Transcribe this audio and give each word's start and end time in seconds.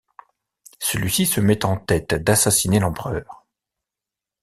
Celui-ci 0.79 1.27
se 1.27 1.39
met 1.41 1.63
en 1.63 1.77
tête 1.77 2.15
d'assassiner 2.15 2.79
l'empereur. 2.79 3.45